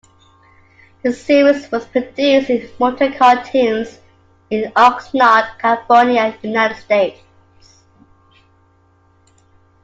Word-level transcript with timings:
The 1.03 1.13
series 1.13 1.69
was 1.71 1.85
produced 1.85 2.47
by 2.47 2.67
Modern 2.79 3.13
Cartoons 3.13 3.99
in 4.49 4.71
Oxnard, 4.75 5.59
California, 5.59 6.35
United 6.41 6.77
States. 6.77 7.19